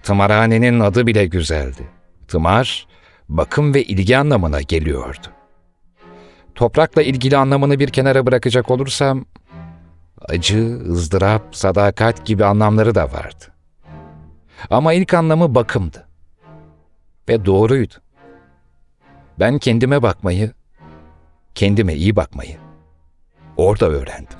Tımarhanenin 0.03 0.79
adı 0.79 1.07
bile 1.07 1.25
güzeldi. 1.25 1.98
Tımar, 2.29 2.87
bakım 3.29 3.73
ve 3.73 3.83
ilgi 3.83 4.17
anlamına 4.17 4.61
geliyordu. 4.61 5.27
Toprakla 6.55 7.01
ilgili 7.01 7.37
anlamını 7.37 7.79
bir 7.79 7.89
kenara 7.89 8.25
bırakacak 8.25 8.71
olursam, 8.71 9.25
acı, 10.21 10.81
ızdırap, 10.89 11.55
sadakat 11.55 12.25
gibi 12.25 12.45
anlamları 12.45 12.95
da 12.95 13.03
vardı. 13.03 13.45
Ama 14.69 14.93
ilk 14.93 15.13
anlamı 15.13 15.55
bakımdı. 15.55 16.07
Ve 17.29 17.45
doğruydu. 17.45 17.93
Ben 19.39 19.59
kendime 19.59 20.01
bakmayı, 20.01 20.51
kendime 21.55 21.93
iyi 21.93 22.15
bakmayı 22.15 22.57
orada 23.57 23.85
öğrendim. 23.89 24.39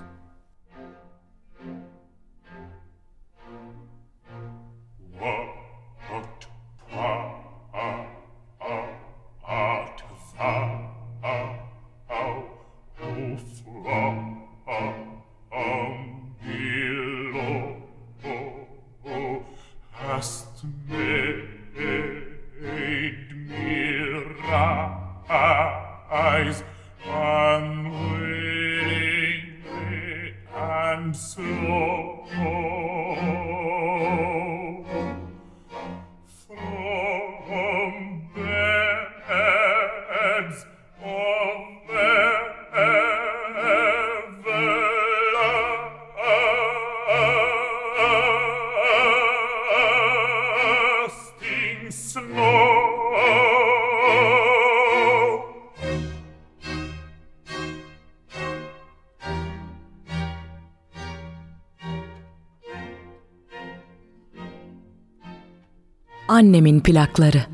Annemin 66.30 66.80
plakları. 66.80 67.46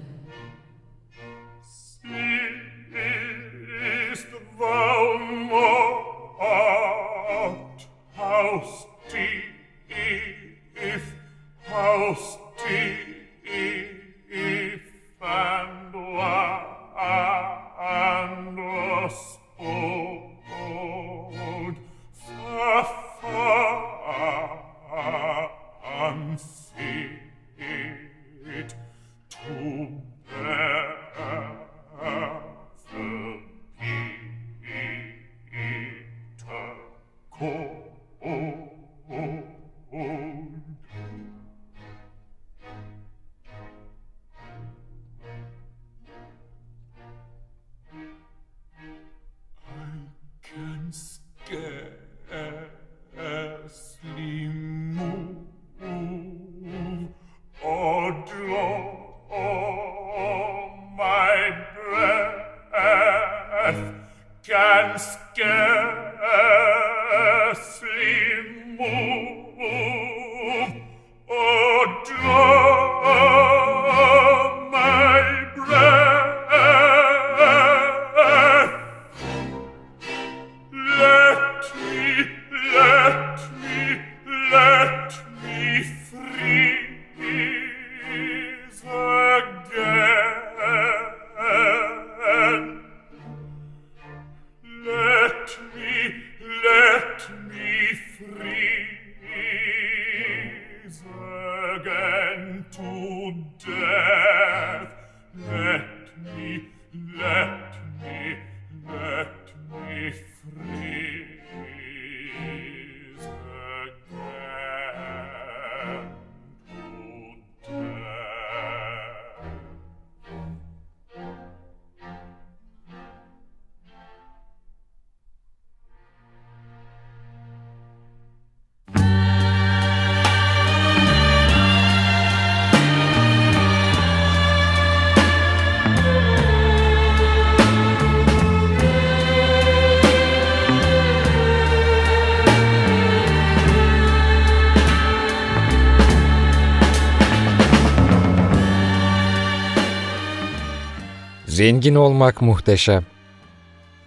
Zengin 151.55 151.95
olmak 151.95 152.41
muhteşem. 152.41 153.05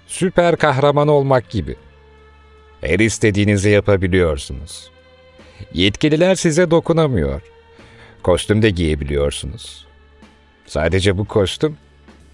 Süper 0.06 0.56
kahraman 0.56 1.08
olmak 1.08 1.50
gibi. 1.50 1.76
Her 2.80 2.98
istediğinizi 2.98 3.70
yapabiliyorsunuz. 3.70 4.90
Yetkililer 5.74 6.34
size 6.34 6.70
dokunamıyor. 6.70 7.42
Kostüm 8.22 8.62
de 8.62 8.70
giyebiliyorsunuz. 8.70 9.86
Sadece 10.66 11.18
bu 11.18 11.24
kostüm 11.24 11.76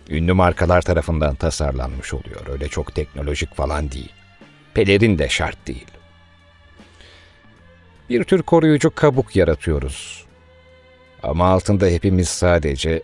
ünlü 0.08 0.32
markalar 0.32 0.82
tarafından 0.82 1.34
tasarlanmış 1.34 2.14
oluyor. 2.14 2.46
Öyle 2.48 2.68
çok 2.68 2.94
teknolojik 2.94 3.54
falan 3.54 3.90
değil. 3.90 4.12
Pelerin 4.74 5.18
de 5.18 5.28
şart 5.28 5.66
değil. 5.66 5.86
Bir 8.10 8.24
tür 8.24 8.42
koruyucu 8.42 8.94
kabuk 8.94 9.36
yaratıyoruz. 9.36 10.24
Ama 11.22 11.46
altında 11.46 11.86
hepimiz 11.86 12.28
sadece 12.28 13.02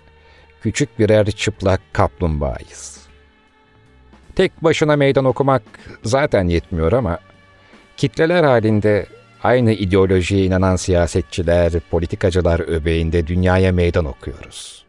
küçük 0.63 0.99
birer 0.99 1.31
çıplak 1.31 1.81
kaplumbağayız. 1.93 3.01
Tek 4.37 4.65
başına 4.65 4.97
meydan 4.97 5.25
okumak 5.25 5.63
zaten 6.05 6.49
yetmiyor 6.49 6.93
ama 6.93 7.19
kitleler 7.97 8.45
halinde 8.45 9.07
aynı 9.43 9.73
ideolojiye 9.73 10.45
inanan 10.45 10.77
siyasetçiler, 10.77 11.73
politikacılar 11.91 12.61
öbeğinde 12.61 13.27
dünyaya 13.27 13.73
meydan 13.73 14.05
okuyoruz. 14.05 14.85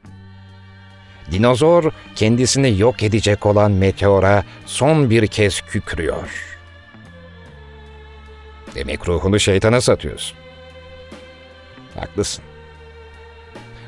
Dinozor 1.31 1.91
kendisini 2.15 2.79
yok 2.79 3.03
edecek 3.03 3.45
olan 3.45 3.71
meteora 3.71 4.43
son 4.65 5.09
bir 5.09 5.27
kez 5.27 5.61
kükrüyor. 5.61 6.57
Demek 8.75 9.07
ruhunu 9.07 9.39
şeytana 9.39 9.81
satıyorsun. 9.81 10.37
Haklısın. 11.99 12.43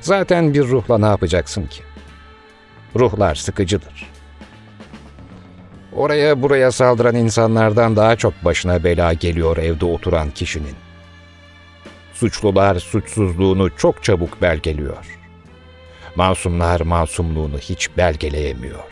Zaten 0.04 0.54
bir 0.54 0.64
ruhla 0.64 0.98
ne 0.98 1.06
yapacaksın 1.06 1.68
ki? 1.68 1.84
Ruhlar 2.96 3.36
sıkıcıdır. 3.36 4.12
Oraya 5.94 6.42
buraya 6.42 6.72
saldıran 6.72 7.16
insanlardan 7.16 7.96
daha 7.96 8.16
çok 8.16 8.34
başına 8.46 8.84
bela 8.84 9.14
geliyor 9.14 9.58
evde 9.58 9.86
oturan 9.86 10.32
kişinin. 10.32 10.76
Suçlular 12.14 12.80
suçsuzluğunu 12.80 13.76
çok 13.78 14.04
çabuk 14.04 14.42
belgeliyor. 14.42 15.20
Masumlar 16.16 16.82
masumluğunu 16.82 17.58
hiç 17.58 17.98
belgeleyemiyor. 17.98 18.84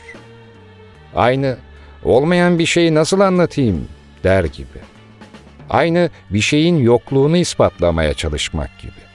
Aynı 1.15 1.57
olmayan 2.03 2.59
bir 2.59 2.65
şeyi 2.65 2.95
nasıl 2.95 3.19
anlatayım 3.19 3.87
der 4.23 4.43
gibi. 4.43 4.79
Aynı 5.69 6.09
bir 6.29 6.41
şeyin 6.41 6.77
yokluğunu 6.77 7.37
ispatlamaya 7.37 8.13
çalışmak 8.13 8.79
gibi. 8.79 9.10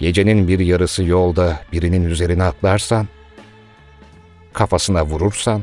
Gecenin 0.00 0.48
bir 0.48 0.58
yarısı 0.58 1.04
yolda 1.04 1.60
birinin 1.72 2.04
üzerine 2.04 2.42
atlarsan, 2.42 3.08
kafasına 4.52 5.04
vurursan 5.04 5.62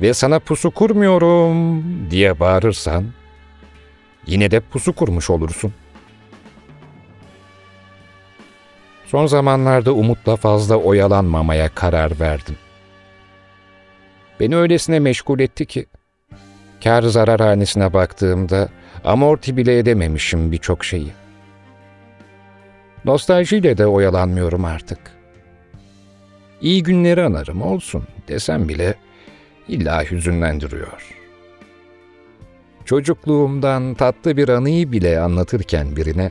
ve 0.00 0.14
sana 0.14 0.38
pusu 0.38 0.70
kurmuyorum 0.70 1.82
diye 2.10 2.40
bağırırsan, 2.40 3.04
yine 4.26 4.50
de 4.50 4.60
pusu 4.60 4.92
kurmuş 4.92 5.30
olursun. 5.30 5.72
Son 9.06 9.26
zamanlarda 9.26 9.92
umutla 9.92 10.36
fazla 10.36 10.76
oyalanmamaya 10.76 11.68
karar 11.68 12.20
verdim. 12.20 12.56
Beni 14.40 14.56
öylesine 14.56 14.98
meşgul 14.98 15.40
etti 15.40 15.66
ki, 15.66 15.86
kar 16.84 17.02
zarar 17.02 17.40
hanesine 17.40 17.92
baktığımda 17.92 18.68
amorti 19.04 19.56
bile 19.56 19.78
edememişim 19.78 20.52
birçok 20.52 20.84
şeyi. 20.84 21.12
Nostaljiyle 23.08 23.78
de 23.78 23.86
oyalanmıyorum 23.86 24.64
artık. 24.64 24.98
İyi 26.60 26.82
günleri 26.82 27.22
anarım 27.22 27.62
olsun 27.62 28.04
desem 28.28 28.68
bile 28.68 28.94
illa 29.68 30.04
hüzünlendiriyor. 30.04 31.14
Çocukluğumdan 32.84 33.94
tatlı 33.94 34.36
bir 34.36 34.48
anıyı 34.48 34.92
bile 34.92 35.20
anlatırken 35.20 35.96
birine, 35.96 36.30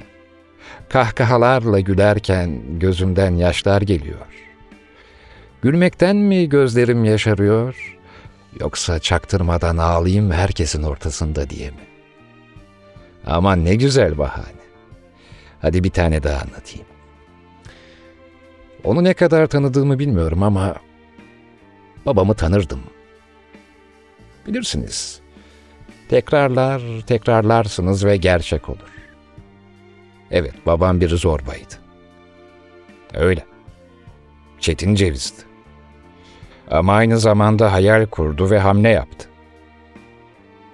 kahkahalarla 0.89 1.79
gülerken 1.79 2.79
gözümden 2.79 3.35
yaşlar 3.35 3.81
geliyor. 3.81 4.27
Gülmekten 5.61 6.15
mi 6.15 6.49
gözlerim 6.49 7.05
yaşarıyor, 7.05 7.97
yoksa 8.59 8.99
çaktırmadan 8.99 9.77
ağlayayım 9.77 10.31
herkesin 10.31 10.83
ortasında 10.83 11.49
diye 11.49 11.69
mi? 11.69 11.87
Aman 13.25 13.65
ne 13.65 13.75
güzel 13.75 14.17
bahane. 14.17 14.56
Hadi 15.61 15.83
bir 15.83 15.89
tane 15.89 16.23
daha 16.23 16.41
anlatayım. 16.41 16.87
Onu 18.83 19.03
ne 19.03 19.13
kadar 19.13 19.47
tanıdığımı 19.47 19.99
bilmiyorum 19.99 20.43
ama 20.43 20.75
babamı 22.05 22.33
tanırdım. 22.33 22.79
Bilirsiniz. 24.47 25.19
Tekrarlar, 26.09 26.81
tekrarlarsınız 27.07 28.05
ve 28.05 28.17
gerçek 28.17 28.69
olur. 28.69 28.97
Evet, 30.31 30.53
babam 30.65 31.01
bir 31.01 31.09
zorbaydı. 31.09 31.73
Öyle. 33.13 33.45
Çetin 34.59 34.95
cevizdi. 34.95 35.41
Ama 36.71 36.93
aynı 36.93 37.19
zamanda 37.19 37.73
hayal 37.73 38.05
kurdu 38.05 38.49
ve 38.49 38.59
hamle 38.59 38.89
yaptı. 38.89 39.29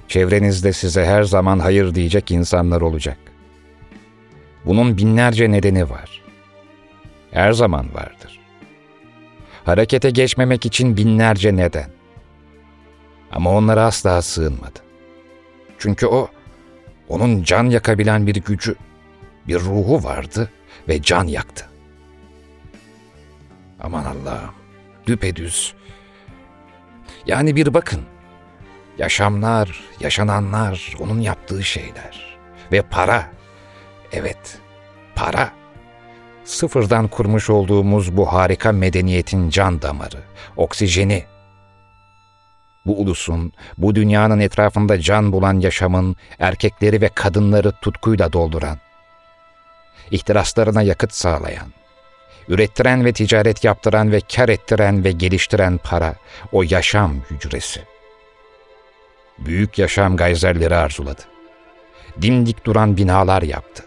Çevrenizde 0.07 0.73
size 0.73 1.05
her 1.05 1.23
zaman 1.23 1.59
hayır 1.59 1.95
diyecek 1.95 2.31
insanlar 2.31 2.81
olacak. 2.81 3.17
Bunun 4.65 4.97
binlerce 4.97 5.51
nedeni 5.51 5.89
var. 5.89 6.21
Her 7.31 7.51
zaman 7.51 7.93
vardır. 7.93 8.39
Harekete 9.65 10.09
geçmemek 10.09 10.65
için 10.65 10.97
binlerce 10.97 11.55
neden. 11.55 11.89
Ama 13.31 13.51
onlara 13.51 13.85
asla 13.85 14.21
sığınmadı. 14.21 14.79
Çünkü 15.79 16.07
o, 16.07 16.29
onun 17.09 17.43
can 17.43 17.63
yakabilen 17.63 18.27
bir 18.27 18.35
gücü, 18.35 18.75
bir 19.47 19.59
ruhu 19.59 20.03
vardı 20.03 20.51
ve 20.87 21.01
can 21.01 21.27
yaktı. 21.27 21.65
Aman 23.79 24.05
Allah'ım, 24.05 24.53
düpedüz. 25.07 25.73
Yani 27.27 27.55
bir 27.55 27.73
bakın, 27.73 28.01
yaşamlar, 28.97 29.83
yaşananlar, 29.99 30.95
onun 30.99 31.19
yaptığı 31.19 31.63
şeyler 31.63 32.37
ve 32.71 32.81
para 32.81 33.29
Evet, 34.13 34.57
para. 35.15 35.51
Sıfırdan 36.43 37.07
kurmuş 37.07 37.49
olduğumuz 37.49 38.17
bu 38.17 38.33
harika 38.33 38.71
medeniyetin 38.71 39.49
can 39.49 39.81
damarı, 39.81 40.23
oksijeni. 40.57 41.23
Bu 42.85 43.01
ulusun, 43.01 43.53
bu 43.77 43.95
dünyanın 43.95 44.39
etrafında 44.39 44.99
can 44.99 45.31
bulan 45.31 45.59
yaşamın 45.59 46.15
erkekleri 46.39 47.01
ve 47.01 47.09
kadınları 47.09 47.71
tutkuyla 47.71 48.33
dolduran, 48.33 48.77
ihtiraslarına 50.11 50.81
yakıt 50.81 51.13
sağlayan, 51.13 51.67
ürettiren 52.47 53.05
ve 53.05 53.13
ticaret 53.13 53.63
yaptıran 53.63 54.11
ve 54.11 54.21
kar 54.35 54.49
ettiren 54.49 55.03
ve 55.03 55.11
geliştiren 55.11 55.77
para, 55.83 56.15
o 56.51 56.63
yaşam 56.63 57.15
hücresi. 57.31 57.81
Büyük 59.39 59.79
yaşam 59.79 60.17
gayzerleri 60.17 60.75
arzuladı. 60.75 61.21
Dimdik 62.21 62.65
duran 62.65 62.97
binalar 62.97 63.41
yaptı 63.41 63.83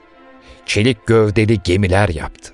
çelik 0.66 1.06
gövdeli 1.06 1.62
gemiler 1.62 2.08
yaptı. 2.08 2.52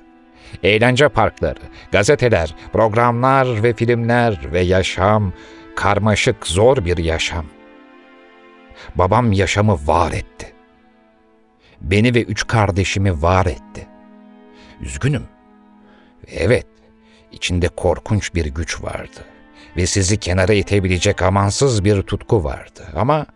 Eğlence 0.63 1.09
parkları, 1.09 1.61
gazeteler, 1.93 2.55
programlar 2.73 3.63
ve 3.63 3.75
filmler 3.75 4.53
ve 4.53 4.61
yaşam, 4.61 5.33
karmaşık 5.77 6.47
zor 6.47 6.85
bir 6.85 6.99
yaşam. 6.99 7.47
Babam 8.95 9.33
yaşamı 9.33 9.79
var 9.87 10.13
etti. 10.13 10.53
Beni 11.81 12.15
ve 12.15 12.23
üç 12.23 12.47
kardeşimi 12.47 13.23
var 13.23 13.47
etti. 13.47 13.87
Üzgünüm. 14.81 15.25
Evet, 16.29 16.67
içinde 17.33 17.69
korkunç 17.69 18.35
bir 18.35 18.47
güç 18.47 18.83
vardı 18.83 19.25
ve 19.77 19.87
sizi 19.87 20.17
kenara 20.17 20.53
itebilecek 20.53 21.23
amansız 21.23 21.85
bir 21.85 22.03
tutku 22.03 22.45
vardı 22.45 22.89
ama 22.97 23.27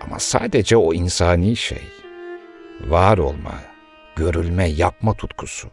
ama 0.00 0.18
sadece 0.18 0.76
o 0.76 0.94
insani 0.94 1.56
şey. 1.56 1.82
Var 2.80 3.18
olma, 3.18 3.54
görülme, 4.16 4.68
yapma 4.68 5.14
tutkusu. 5.14 5.68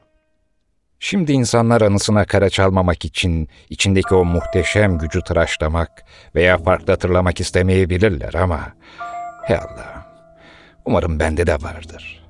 Şimdi 0.99 1.31
insanlar 1.31 1.81
anısına 1.81 2.25
kara 2.25 2.49
çalmamak 2.49 3.05
için 3.05 3.49
içindeki 3.69 4.15
o 4.15 4.25
muhteşem 4.25 4.97
gücü 4.97 5.21
tıraşlamak 5.21 6.03
veya 6.35 6.57
farklı 6.57 6.93
hatırlamak 6.93 7.39
istemeyebilirler 7.39 8.33
ama 8.33 8.73
hey 9.43 9.57
Allah, 9.57 10.05
umarım 10.85 11.19
bende 11.19 11.47
de 11.47 11.53
vardır. 11.53 12.23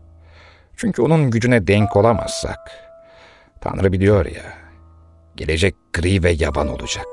Çünkü 0.77 1.01
onun 1.01 1.31
gücüne 1.31 1.67
denk 1.67 1.95
olamazsak, 1.95 2.59
Tanrı 3.61 3.91
biliyor 3.91 4.25
ya, 4.25 4.53
gelecek 5.35 5.75
gri 5.93 6.23
ve 6.23 6.31
yaban 6.31 6.67
olacak. 6.67 7.07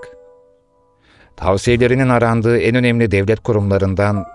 Tavsiyelerinin 1.37 2.09
arandığı 2.09 2.59
en 2.59 2.75
önemli 2.75 3.11
devlet 3.11 3.40
kurumlarından 3.40 4.27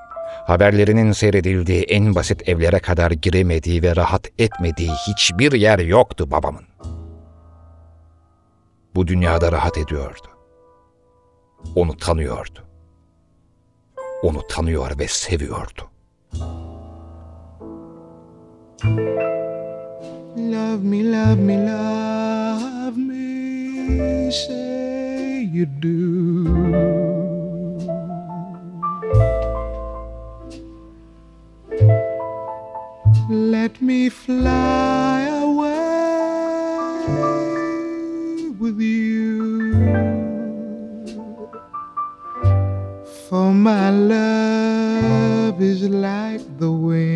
haberlerinin 0.48 1.12
seyredildiği 1.12 1.84
en 1.84 2.15
basit 2.15 2.50
evlere 2.50 2.80
kadar 2.80 3.12
giremediği 3.12 3.84
ve 3.84 3.95
rahat 3.95 4.28
etmediği 4.39 4.91
hiçbir 4.91 5.52
yer 5.52 5.80
yoktu 5.80 6.32
babamın. 6.32 6.65
Bu 8.95 9.08
dünyada 9.08 9.52
rahat 9.52 9.78
ediyordu. 9.78 10.28
Onu 11.76 11.98
tanıyordu. 11.98 12.60
Onu 14.24 14.48
tanıyor 14.48 15.00
ve 15.00 15.08
seviyordu. 15.08 15.82
Love 20.38 20.84
me, 20.84 21.04
love 21.04 21.36
me, 21.36 21.58
love 21.58 22.98
me, 22.98 24.32
say 24.32 25.43
you 25.54 25.65
do. 25.82 27.05
Let 33.28 33.82
me 33.82 34.10
fly 34.10 35.22
away 35.42 35.74
with 38.60 38.80
you. 38.80 39.74
For 43.28 43.52
my 43.52 43.90
love 43.90 45.60
is 45.60 45.90
like 45.90 46.42
the 46.60 46.72
wind 46.72 47.14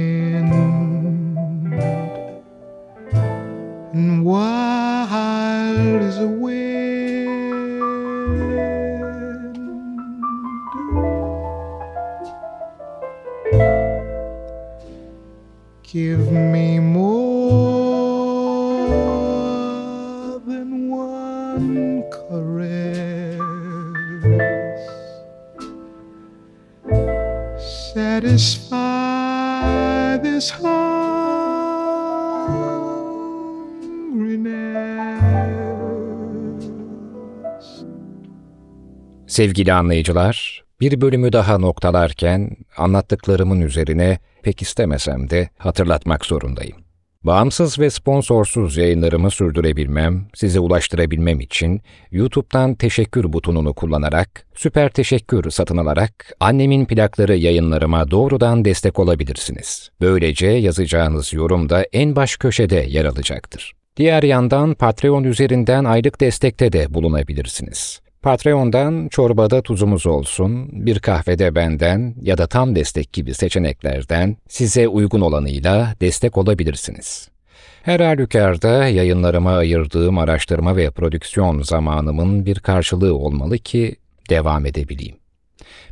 Sevgili 39.39 39.73
anlayıcılar, 39.73 40.63
bir 40.81 41.01
bölümü 41.01 41.33
daha 41.33 41.57
noktalarken 41.57 42.57
anlattıklarımın 42.77 43.61
üzerine 43.61 44.19
pek 44.43 44.61
istemesem 44.61 45.29
de 45.29 45.49
hatırlatmak 45.57 46.25
zorundayım. 46.25 46.77
Bağımsız 47.23 47.79
ve 47.79 47.89
sponsorsuz 47.89 48.77
yayınlarımı 48.77 49.31
sürdürebilmem, 49.31 50.27
size 50.35 50.59
ulaştırabilmem 50.59 51.39
için 51.39 51.81
YouTube'dan 52.11 52.75
teşekkür 52.75 53.33
butonunu 53.33 53.73
kullanarak, 53.73 54.45
süper 54.55 54.89
teşekkür 54.89 55.51
satın 55.51 55.77
alarak 55.77 56.33
annemin 56.39 56.85
plakları 56.85 57.35
yayınlarıma 57.35 58.11
doğrudan 58.11 58.65
destek 58.65 58.99
olabilirsiniz. 58.99 59.89
Böylece 60.01 60.47
yazacağınız 60.47 61.33
yorum 61.33 61.69
da 61.69 61.85
en 61.93 62.15
baş 62.15 62.37
köşede 62.37 62.85
yer 62.89 63.05
alacaktır. 63.05 63.73
Diğer 63.97 64.23
yandan 64.23 64.73
Patreon 64.73 65.23
üzerinden 65.23 65.83
aylık 65.85 66.21
destekte 66.21 66.71
de 66.73 66.93
bulunabilirsiniz. 66.93 68.01
Patreon'dan 68.21 69.07
çorbada 69.07 69.61
tuzumuz 69.61 70.07
olsun, 70.07 70.69
bir 70.85 70.99
kahvede 70.99 71.55
benden 71.55 72.15
ya 72.21 72.37
da 72.37 72.47
tam 72.47 72.75
destek 72.75 73.13
gibi 73.13 73.33
seçeneklerden 73.33 74.37
size 74.47 74.87
uygun 74.87 75.21
olanıyla 75.21 75.95
destek 76.01 76.37
olabilirsiniz. 76.37 77.29
Her 77.83 77.99
halükarda 77.99 78.87
yayınlarıma 78.87 79.51
ayırdığım 79.51 80.17
araştırma 80.17 80.77
ve 80.77 80.91
prodüksiyon 80.91 81.61
zamanımın 81.61 82.45
bir 82.45 82.59
karşılığı 82.59 83.15
olmalı 83.15 83.57
ki 83.57 83.95
devam 84.29 84.65
edebileyim. 84.65 85.15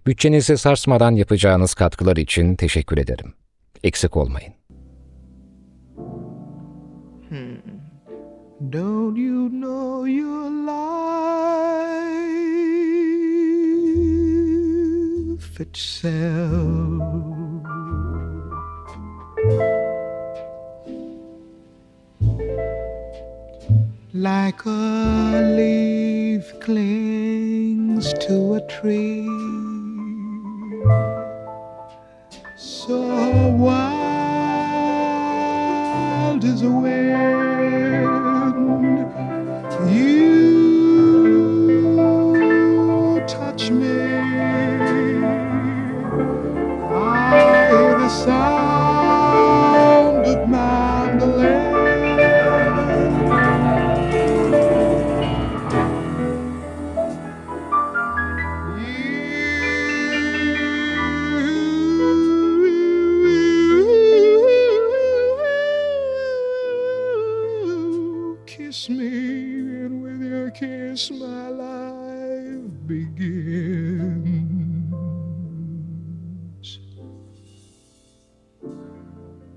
Bütçenizi 0.08 0.58
sarsmadan 0.58 1.12
yapacağınız 1.12 1.74
katkılar 1.74 2.18
için 2.18 2.56
teşekkür 2.56 2.98
ederim. 2.98 3.34
Eksik 3.84 4.18
olmayın. 4.18 4.57
Don't 8.60 9.16
you 9.16 9.50
know 9.50 10.06
your 10.06 10.50
life 10.50 10.80
itself? 15.60 17.04
Like 24.12 24.66
a 24.66 25.54
leaf 25.56 26.60
clings 26.60 28.12
to 28.26 28.56
a 28.56 28.62
tree, 28.68 29.28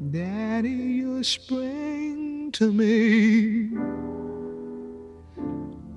Daddy, 0.01 0.71
you 0.71 1.23
spring 1.23 2.51
to 2.53 2.73
me. 2.73 3.69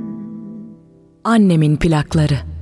Annemin 1.23 1.77
plakları. 1.77 2.52